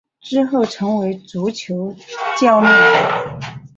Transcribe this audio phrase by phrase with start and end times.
[0.19, 1.95] 之后成为足球
[2.39, 2.71] 教练。